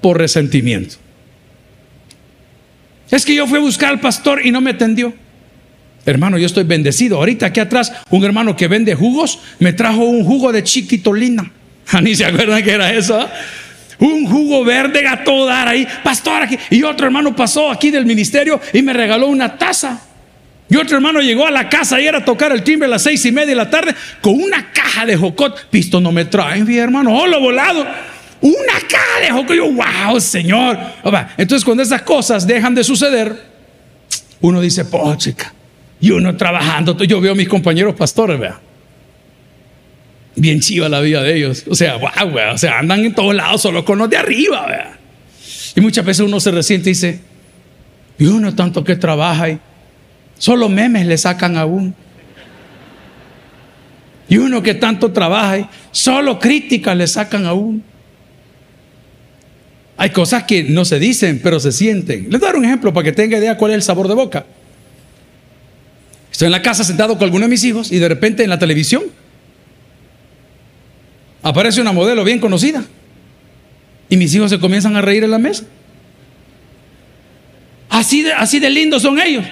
[0.00, 0.96] por resentimiento.
[3.10, 5.12] Es que yo fui a buscar al pastor y no me atendió.
[6.06, 7.18] Hermano, yo estoy bendecido.
[7.18, 11.50] Ahorita aquí atrás, un hermano que vende jugos me trajo un jugo de chiquitolina.
[12.02, 13.20] Ni se acuerdan que era eso.
[13.20, 13.30] Ah?
[13.98, 16.58] Un jugo verde a todo dar ahí, pastor aquí.
[16.70, 20.00] Y otro hermano pasó aquí del ministerio y me regaló una taza.
[20.70, 23.26] Y otro hermano llegó a la casa y era tocar el timbre a las seis
[23.26, 25.68] y media de la tarde con una caja de jocot.
[25.68, 27.14] Pisto no me traen, mi hermano.
[27.14, 27.84] Oh, lo volado.
[28.40, 30.78] Una caja de yo, wow, Señor.
[31.36, 33.36] Entonces, cuando esas cosas dejan de suceder,
[34.40, 35.52] uno dice, po, chica.
[36.00, 38.58] Y uno trabajando, yo veo a mis compañeros pastores, vea.
[40.36, 41.64] Bien chiva la vida de ellos.
[41.68, 44.98] O sea, wow, o sea, andan en todos lados solo con los de arriba, vea.
[45.76, 47.20] Y muchas veces uno se resiente y dice,
[48.18, 49.58] y uno tanto que trabaja y
[50.38, 51.92] solo memes le sacan a uno.
[54.28, 57.89] Y uno que tanto trabaja y solo críticas le sacan a uno.
[60.00, 62.28] Hay cosas que no se dicen, pero se sienten.
[62.30, 64.46] Les daré un ejemplo para que tenga idea cuál es el sabor de boca.
[66.32, 68.58] Estoy en la casa sentado con alguno de mis hijos y de repente en la
[68.58, 69.02] televisión
[71.42, 72.82] aparece una modelo bien conocida.
[74.08, 75.64] Y mis hijos se comienzan a reír en la mesa.
[77.90, 79.44] Así de, lindos son ellos.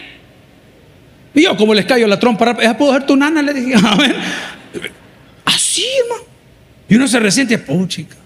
[1.34, 3.42] Y yo, como les cayó la trompa, ¿puedo ser tu nana?
[3.42, 4.16] Le dije, a ver.
[5.44, 6.24] Así, hermano.
[6.88, 8.16] Y uno se resiente, oh, chica.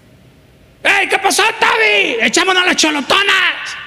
[0.83, 2.17] ¡Ey, qué pasó, Tavi!
[2.21, 3.77] ¡Echámonos las cholotonas!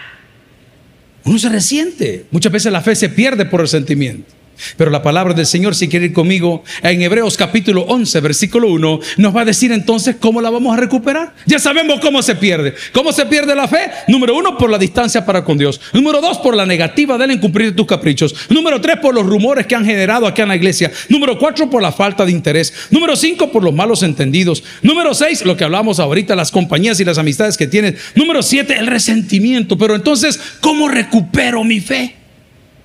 [1.24, 2.26] Uno se resiente.
[2.30, 4.32] Muchas veces la fe se pierde por resentimiento.
[4.76, 9.00] Pero la palabra del Señor, si quiere ir conmigo, en Hebreos capítulo 11, versículo 1,
[9.18, 11.34] nos va a decir entonces cómo la vamos a recuperar.
[11.46, 12.74] Ya sabemos cómo se pierde.
[12.92, 13.90] ¿Cómo se pierde la fe?
[14.08, 15.80] Número uno, por la distancia para con Dios.
[15.92, 18.34] Número dos, por la negativa de él en cumplir tus caprichos.
[18.48, 20.90] Número tres, por los rumores que han generado aquí en la iglesia.
[21.08, 22.72] Número cuatro, por la falta de interés.
[22.90, 24.62] Número cinco, por los malos entendidos.
[24.82, 27.94] Número seis, lo que hablamos ahorita, las compañías y las amistades que tienes.
[28.14, 29.78] Número siete, el resentimiento.
[29.78, 32.25] Pero entonces, ¿cómo recupero mi fe?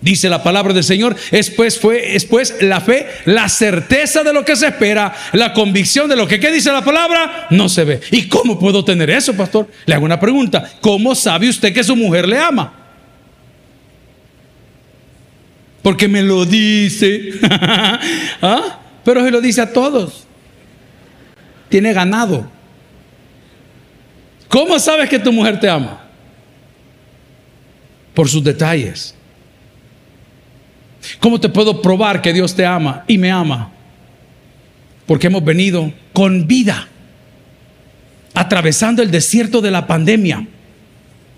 [0.02, 4.34] Dice la palabra del Señor, es pues, fue, es pues la fe, la certeza de
[4.34, 7.46] lo que se espera, la convicción de lo que, ¿qué dice la palabra?
[7.52, 8.02] No se ve.
[8.10, 9.68] ¿Y cómo puedo tener eso, pastor?
[9.86, 10.72] Le hago una pregunta.
[10.82, 12.74] ¿Cómo sabe usted que su mujer le ama?
[15.84, 17.34] Porque me lo dice.
[18.42, 18.80] ¿Ah?
[19.04, 20.26] Pero se lo dice a todos.
[21.70, 22.50] Tiene ganado.
[24.48, 26.02] ¿Cómo sabes que tu mujer te ama?
[28.16, 29.16] Por sus detalles.
[31.20, 33.72] ¿Cómo te puedo probar que Dios te ama y me ama?
[35.06, 36.88] Porque hemos venido con vida,
[38.34, 40.46] atravesando el desierto de la pandemia.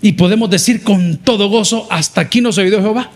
[0.02, 3.10] Y podemos decir con todo gozo, hasta aquí nos oído Jehová.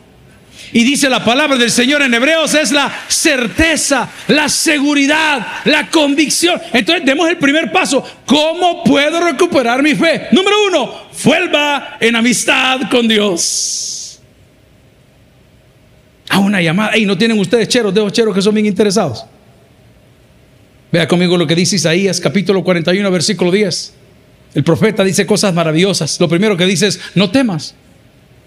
[0.72, 6.60] Y dice la palabra del Señor en Hebreos es la certeza, la seguridad, la convicción.
[6.72, 8.04] Entonces demos el primer paso.
[8.26, 10.28] ¿Cómo puedo recuperar mi fe?
[10.32, 13.97] Número uno, vuelva en amistad con Dios
[16.28, 16.96] a una llamada.
[16.96, 19.24] Y no tienen ustedes cheros, de cheros que son bien interesados.
[20.90, 23.94] Vea conmigo lo que dice Isaías capítulo 41 versículo 10.
[24.54, 26.18] El profeta dice cosas maravillosas.
[26.18, 27.74] Lo primero que dice es, no temas,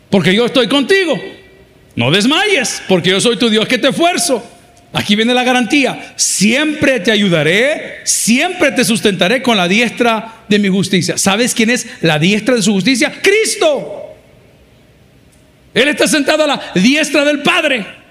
[0.10, 1.14] porque yo estoy contigo.
[1.96, 4.44] No desmayes, porque yo soy tu Dios que te esfuerzo.
[4.94, 6.14] Aquí viene la garantía.
[6.16, 11.18] Siempre te ayudaré, siempre te sustentaré con la diestra de mi justicia.
[11.18, 13.14] ¿Sabes quién es la diestra de su justicia?
[13.22, 14.01] Cristo.
[15.74, 18.02] Él está sentado a la diestra del Padre.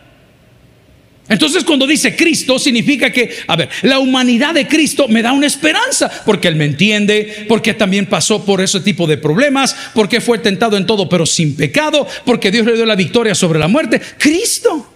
[1.31, 5.47] Entonces cuando dice Cristo significa que, a ver, la humanidad de Cristo me da una
[5.47, 10.39] esperanza, porque Él me entiende, porque también pasó por ese tipo de problemas, porque fue
[10.39, 14.01] tentado en todo pero sin pecado, porque Dios le dio la victoria sobre la muerte.
[14.19, 14.95] Cristo.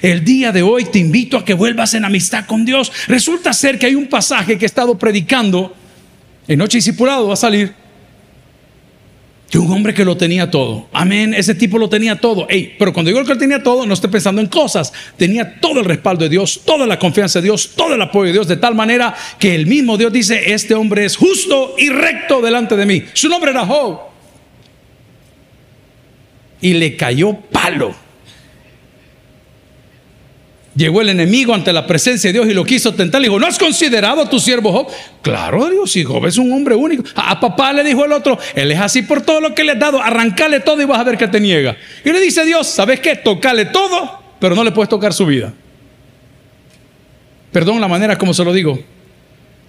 [0.00, 2.92] El día de hoy te invito a que vuelvas en amistad con Dios.
[3.08, 5.74] Resulta ser que hay un pasaje que he estado predicando
[6.46, 7.74] en Noche Discipulado, va a salir,
[9.50, 10.86] que un hombre que lo tenía todo.
[10.92, 11.34] Amén.
[11.34, 12.46] Ese tipo lo tenía todo.
[12.78, 14.92] pero cuando digo que él tenía todo, no estoy pensando en cosas.
[15.16, 18.32] Tenía todo el respaldo de Dios, toda la confianza de Dios, todo el apoyo de
[18.32, 22.40] Dios, de tal manera que el mismo Dios dice: Este hombre es justo y recto
[22.40, 23.02] delante de mí.
[23.12, 23.98] Su nombre era Job.
[26.60, 28.09] Y le cayó palo.
[30.80, 33.20] Llegó el enemigo ante la presencia de Dios y lo quiso tentar.
[33.20, 34.88] Le dijo, ¿no has considerado a tu siervo Job?
[35.20, 37.04] Claro, Dios, si Job es un hombre único.
[37.14, 39.78] A, papá le dijo el otro, él es así por todo lo que le has
[39.78, 41.76] dado, arrancale todo y vas a ver que te niega.
[42.02, 43.14] Y le dice Dios, ¿sabes qué?
[43.14, 45.52] Tocale todo, pero no le puedes tocar su vida.
[47.52, 48.82] Perdón la manera como se lo digo.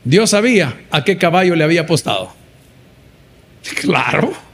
[0.06, 2.32] Dios sabía a qué caballo le había apostado.
[3.82, 4.51] Claro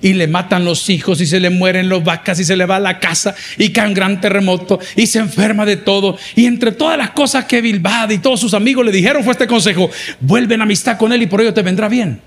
[0.00, 2.76] y le matan los hijos y se le mueren los vacas y se le va
[2.76, 6.18] a la casa y cae un gran terremoto y se enferma de todo.
[6.34, 9.46] Y entre todas las cosas que Bilbao y todos sus amigos le dijeron fue este
[9.46, 12.20] consejo, vuelve en amistad con él y por ello te vendrá bien.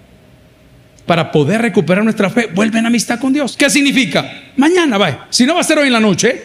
[1.06, 3.56] Para poder recuperar nuestra fe, vuelve en amistad con Dios.
[3.58, 4.52] ¿Qué significa?
[4.58, 5.28] Mañana, va.
[5.30, 6.44] Si no va a ser hoy en la noche,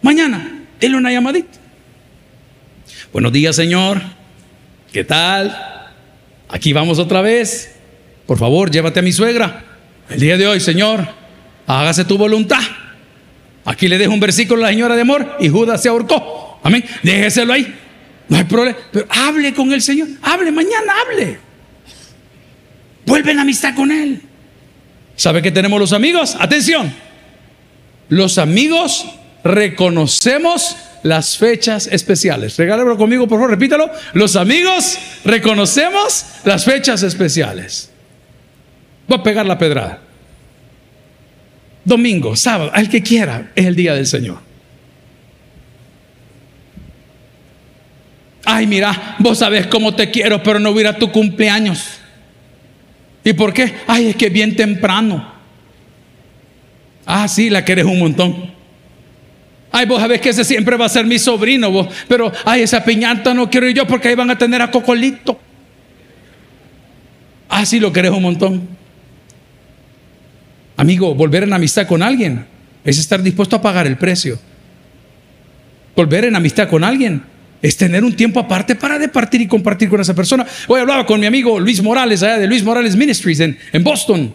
[0.00, 1.58] mañana, dile una llamadita.
[3.12, 4.00] Buenos días, Señor.
[4.90, 5.54] ¿Qué tal?
[6.48, 7.76] Aquí vamos otra vez.
[8.26, 9.75] Por favor, llévate a mi suegra.
[10.08, 11.06] El día de hoy, Señor,
[11.66, 12.60] hágase tu voluntad.
[13.64, 16.60] Aquí le dejo un versículo a la señora de amor y Judas se ahorcó.
[16.62, 16.84] Amén.
[17.02, 17.74] Déjeselo ahí.
[18.28, 18.76] No hay problema.
[18.92, 20.08] Pero hable con el Señor.
[20.22, 21.38] Hable, mañana hable.
[23.04, 24.22] Vuelve en amistad con Él.
[25.16, 26.36] ¿Sabe que tenemos los amigos?
[26.38, 26.92] Atención.
[28.08, 29.06] Los amigos
[29.42, 32.56] reconocemos las fechas especiales.
[32.56, 33.90] Regálalo conmigo, por favor, repítalo.
[34.12, 37.90] Los amigos reconocemos las fechas especiales.
[39.08, 40.00] Voy a pegar la pedrada.
[41.84, 44.38] Domingo, sábado, al que quiera, es el día del Señor.
[48.44, 51.98] Ay, mira, vos sabés cómo te quiero, pero no hubiera tu cumpleaños.
[53.24, 53.74] ¿Y por qué?
[53.86, 55.32] Ay, es que bien temprano.
[57.04, 58.52] Ah, sí, la querés un montón.
[59.70, 61.88] Ay, vos sabés que ese siempre va a ser mi sobrino, vos.
[62.08, 65.38] Pero, ay, esa piñata no quiero ir yo porque ahí van a tener a Cocolito.
[67.48, 68.68] Ah, sí, lo querés un montón.
[70.76, 72.44] Amigo, volver en amistad con alguien
[72.84, 74.38] es estar dispuesto a pagar el precio.
[75.94, 77.22] Volver en amistad con alguien
[77.62, 80.46] es tener un tiempo aparte para departir y compartir con esa persona.
[80.68, 84.34] Hoy hablaba con mi amigo Luis Morales, allá de Luis Morales Ministries en, Boston.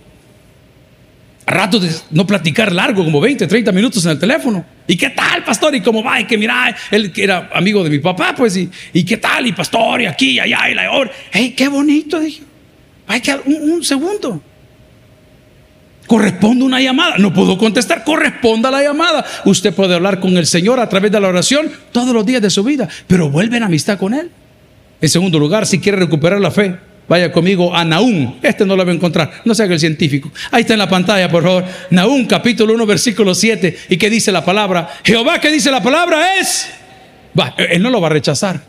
[1.45, 4.65] A rato de no platicar largo, como 20, 30 minutos en el teléfono.
[4.87, 5.75] ¿Y qué tal, pastor?
[5.75, 9.03] Y cómo va, y que mira, él que era amigo de mi papá, pues, y,
[9.03, 11.11] qué tal, y pastor, y aquí, y allá, y la hora.
[11.31, 12.19] ¡Hey, qué bonito!
[12.19, 12.41] Dije,
[13.05, 14.41] hay que un, un segundo.
[16.11, 17.17] Corresponde una llamada.
[17.19, 18.03] No puedo contestar.
[18.03, 19.25] Corresponda la llamada.
[19.45, 22.49] Usted puede hablar con el Señor a través de la oración todos los días de
[22.49, 24.29] su vida, pero vuelve en amistad con Él.
[24.99, 26.75] En segundo lugar, si quiere recuperar la fe,
[27.07, 28.35] vaya conmigo a Naúm.
[28.41, 29.31] Este no lo va a encontrar.
[29.45, 30.29] No se haga el científico.
[30.51, 31.63] Ahí está en la pantalla, por favor.
[31.91, 33.77] Naúm, capítulo 1, versículo 7.
[33.87, 34.89] ¿Y qué dice la palabra?
[35.05, 36.37] Jehová, ¿qué dice la palabra?
[36.41, 36.71] Es.
[37.39, 38.59] Va, él no lo va a rechazar.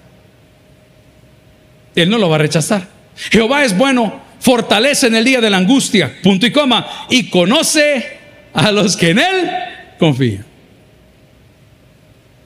[1.97, 2.87] Él no lo va a rechazar.
[3.33, 8.19] Jehová es bueno fortalece en el día de la angustia, punto y coma, y conoce
[8.53, 9.51] a los que en Él
[9.99, 10.45] confían.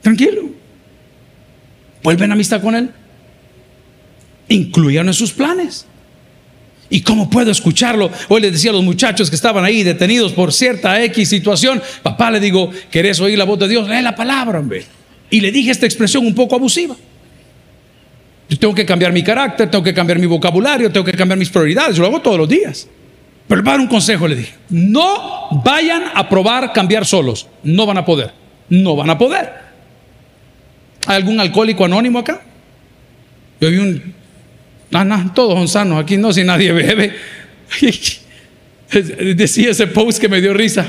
[0.02, 0.50] Tranquilo.
[2.02, 2.90] Vuelven amistad con Él.
[4.48, 5.86] Incluyan en sus planes.
[6.90, 8.10] ¿Y cómo puedo escucharlo?
[8.28, 12.30] Hoy les decía a los muchachos que estaban ahí detenidos por cierta X situación, papá
[12.30, 13.88] le digo, ¿querés oír la voz de Dios?
[13.88, 14.84] Lee la palabra, hombre.
[15.30, 16.94] Y le dije esta expresión un poco abusiva.
[18.48, 21.50] Yo tengo que cambiar mi carácter, tengo que cambiar mi vocabulario, tengo que cambiar mis
[21.50, 21.98] prioridades.
[21.98, 22.88] Lo hago todos los días.
[23.48, 27.48] Pero para un consejo le dije, no vayan a probar cambiar solos.
[27.62, 28.32] No van a poder.
[28.68, 29.52] No van a poder.
[31.06, 32.42] ¿Hay algún alcohólico anónimo acá?
[33.60, 34.14] Yo vi un...
[34.92, 37.14] Ah, no, todos son sanos aquí, no, si nadie bebe.
[39.34, 40.86] Decía ese post que me dio risa.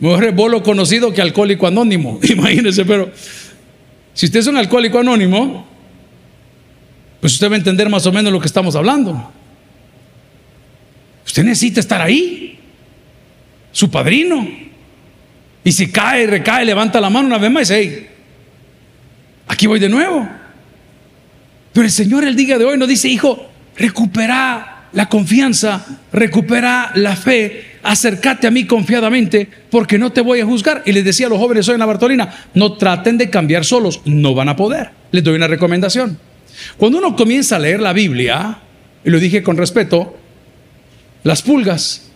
[0.00, 2.20] Mejor bolo conocido que alcohólico anónimo.
[2.28, 3.10] Imagínense, pero
[4.14, 5.66] si usted es un alcohólico anónimo,
[7.20, 9.32] pues usted va a entender más o menos lo que estamos hablando.
[11.26, 12.58] Usted necesita estar ahí,
[13.72, 14.48] su padrino.
[15.64, 18.10] Y si cae, recae, levanta la mano una vez más y dice,
[19.46, 20.28] aquí voy de nuevo.
[21.72, 27.14] Pero el Señor el día de hoy nos dice, hijo, recupera la confianza, recupera la
[27.14, 30.82] fe, acércate a mí confiadamente porque no te voy a juzgar.
[30.86, 34.00] Y les decía a los jóvenes hoy en la Bartolina, no traten de cambiar solos,
[34.04, 34.90] no van a poder.
[35.10, 36.18] Les doy una recomendación.
[36.76, 38.58] Cuando uno comienza a leer la Biblia,
[39.04, 40.16] y lo dije con respeto,
[41.22, 42.10] las pulgas,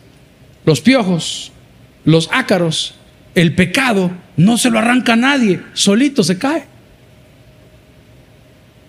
[0.64, 1.52] los piojos,
[2.05, 2.94] los ácaros,
[3.35, 6.64] el pecado, no se lo arranca a nadie, solito se cae.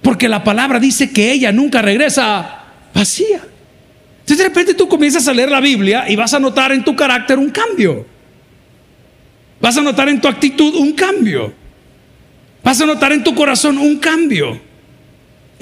[0.02, 3.42] Porque la palabra dice que ella nunca regresa vacía.
[4.20, 6.96] Entonces de repente tú comienzas a leer la Biblia y vas a notar en tu
[6.96, 8.06] carácter un cambio.
[9.62, 11.54] Vas a notar en tu actitud un cambio.
[12.64, 14.60] Vas a notar en tu corazón un cambio.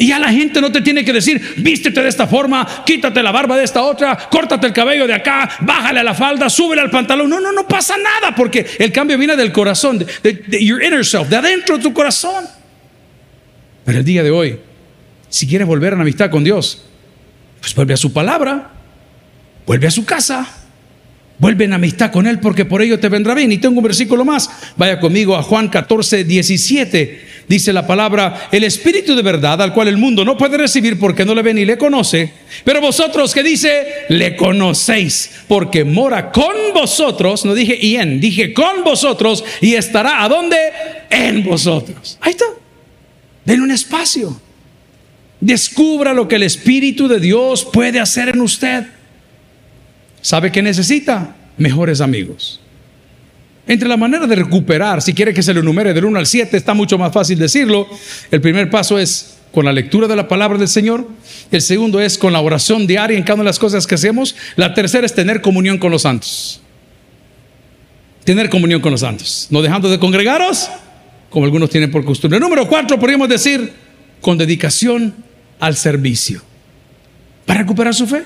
[0.01, 3.31] Y ya la gente no te tiene que decir, vístete de esta forma, quítate la
[3.31, 6.89] barba de esta otra, córtate el cabello de acá, bájale a la falda, súbele al
[6.89, 7.29] pantalón.
[7.29, 11.29] No, no, no pasa nada porque el cambio viene del corazón, de, your inner self,
[11.29, 12.45] de adentro de tu corazón.
[13.85, 14.59] Pero el día de hoy,
[15.29, 16.83] si quieres volver a la amistad con Dios,
[17.59, 18.71] pues vuelve a su palabra,
[19.67, 20.60] vuelve a su casa,
[21.41, 23.51] Vuelve en amistad con Él porque por ello te vendrá bien.
[23.51, 24.47] Y tengo un versículo más.
[24.77, 27.21] Vaya conmigo a Juan 14, 17.
[27.47, 31.25] Dice la palabra, el Espíritu de verdad al cual el mundo no puede recibir porque
[31.25, 32.31] no le ve ni le conoce.
[32.63, 37.43] Pero vosotros que dice, le conocéis porque mora con vosotros.
[37.43, 40.57] No dije y en, dije con vosotros y estará a dónde?
[41.09, 42.19] En vosotros.
[42.21, 42.45] Ahí está.
[43.45, 44.39] Den un espacio.
[45.39, 48.85] Descubra lo que el Espíritu de Dios puede hacer en usted.
[50.21, 51.35] ¿Sabe qué necesita?
[51.57, 52.59] Mejores amigos.
[53.67, 56.57] Entre la manera de recuperar, si quiere que se lo enumere del 1 al 7,
[56.57, 57.87] está mucho más fácil decirlo.
[58.29, 61.07] El primer paso es con la lectura de la palabra del Señor.
[61.51, 64.35] El segundo es con la oración diaria en cada una de las cosas que hacemos.
[64.55, 66.61] La tercera es tener comunión con los santos.
[68.23, 69.47] Tener comunión con los santos.
[69.49, 70.69] No dejando de congregaros,
[71.29, 72.39] como algunos tienen por costumbre.
[72.39, 73.73] Número cuatro, podríamos decir,
[74.21, 75.13] con dedicación
[75.59, 76.41] al servicio.
[77.45, 78.23] Para recuperar su fe.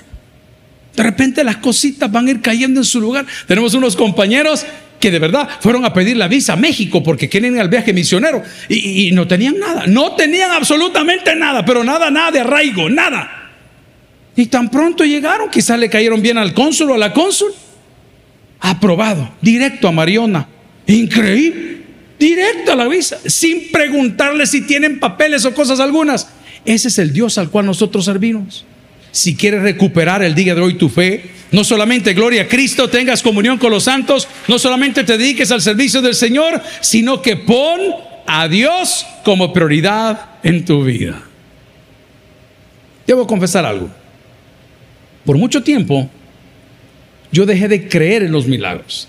[0.96, 3.26] De repente las cositas van a ir cayendo en su lugar.
[3.46, 4.64] Tenemos unos compañeros
[4.98, 7.92] que de verdad fueron a pedir la visa a México porque quieren ir al viaje
[7.92, 13.50] misionero y, no tenían nada, no tenían absolutamente nada, pero nada, nada de arraigo, nada.
[14.34, 17.52] Y tan pronto llegaron, quizás le cayeron bien al cónsul o a la cónsul.
[18.60, 20.48] Aprobado, directo a Mariona.
[20.86, 21.76] Increíble.
[22.18, 26.28] Directo a la visa, sin preguntarle si tienen papeles o cosas algunas.
[26.64, 28.64] Ese es el Dios al cual nosotros servimos.
[29.12, 33.22] Si quieres recuperar el día de hoy tu fe, no solamente gloria a Cristo, tengas
[33.22, 37.80] comunión con los santos, no solamente te dediques al servicio del Señor, sino que pon
[38.26, 41.22] a Dios como prioridad en tu vida.
[43.06, 43.88] Debo confesar algo.
[45.24, 46.10] Por mucho tiempo
[47.32, 49.08] yo dejé de creer en los milagros.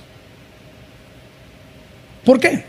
[2.23, 2.63] ¿Por qué?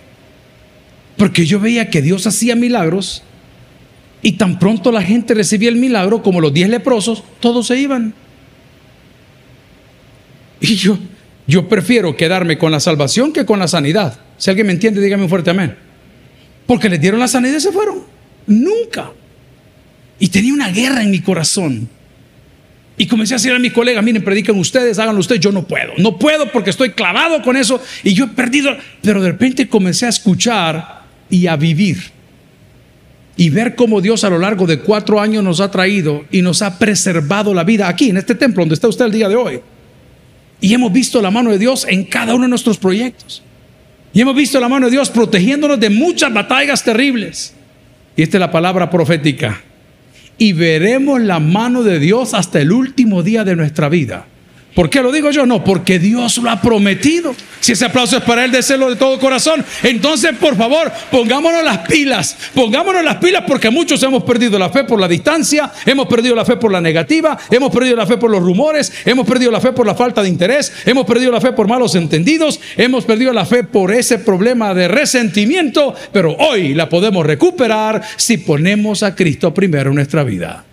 [1.16, 3.22] Porque yo veía que Dios hacía milagros
[4.22, 8.14] y tan pronto la gente recibía el milagro, como los diez leprosos, todos se iban.
[10.60, 10.98] Y yo,
[11.46, 14.18] yo prefiero quedarme con la salvación que con la sanidad.
[14.36, 15.76] Si alguien me entiende, dígame un fuerte amén.
[16.66, 18.02] Porque les dieron la sanidad y se fueron.
[18.46, 19.12] Nunca.
[20.18, 21.88] Y tenía una guerra en mi corazón.
[22.96, 25.92] Y comencé a decir a mis colegas, miren, predican ustedes, háganlo ustedes, yo no puedo.
[25.98, 28.76] No puedo porque estoy clavado con eso y yo he perdido.
[29.02, 32.17] Pero de repente comencé a escuchar y a vivir.
[33.39, 36.61] Y ver cómo Dios a lo largo de cuatro años nos ha traído y nos
[36.61, 39.61] ha preservado la vida aquí, en este templo donde está usted el día de hoy.
[40.61, 43.43] Y hemos visto la mano de Dios en cada uno de nuestros proyectos.
[44.12, 47.55] Y hemos visto la mano de Dios protegiéndonos de muchas batallas terribles.
[48.14, 49.62] Y esta es la palabra profética
[50.39, 54.26] y veremos la mano de Dios hasta el último día de nuestra vida.
[54.78, 55.44] ¿Por qué lo digo yo?
[55.44, 57.34] No, porque Dios lo ha prometido.
[57.58, 59.64] Si ese aplauso es para Él, déselo de todo corazón.
[59.82, 62.36] Entonces, por favor, pongámonos las pilas.
[62.54, 66.44] Pongámonos las pilas porque muchos hemos perdido la fe por la distancia, hemos perdido la
[66.44, 69.72] fe por la negativa, hemos perdido la fe por los rumores, hemos perdido la fe
[69.72, 73.46] por la falta de interés, hemos perdido la fe por malos entendidos, hemos perdido la
[73.46, 79.52] fe por ese problema de resentimiento, pero hoy la podemos recuperar si ponemos a Cristo
[79.52, 80.64] primero en nuestra vida.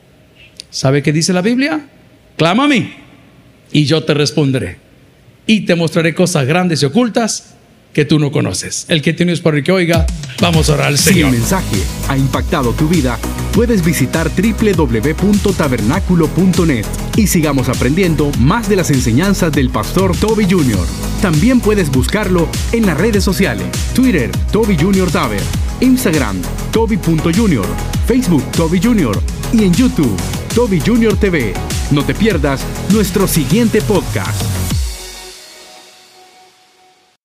[0.70, 1.88] ¿Sabe qué dice la Biblia?
[2.38, 3.05] Clama a mí
[3.72, 4.78] y yo te responderé.
[5.48, 7.56] Y te mostraré cosas grandes y ocultas
[7.96, 8.86] que tú no conoces.
[8.90, 10.06] El que tienes para que oiga,
[10.42, 11.30] vamos a orar al Señor.
[11.30, 11.78] Si el mensaje
[12.10, 13.18] ha impactado tu vida,
[13.54, 16.86] puedes visitar www.tabernaculo.net
[17.16, 20.86] y sigamos aprendiendo más de las enseñanzas del pastor Toby Jr.
[21.22, 25.10] También puedes buscarlo en las redes sociales, Twitter, Toby Jr.
[25.10, 25.42] Taber,
[25.80, 26.42] Instagram,
[26.74, 27.66] Toby.Jr.,
[28.06, 29.18] Facebook, Toby Jr.
[29.54, 30.18] y en YouTube,
[30.54, 31.16] Toby Jr.
[31.16, 31.54] TV.
[31.92, 34.65] No te pierdas nuestro siguiente podcast.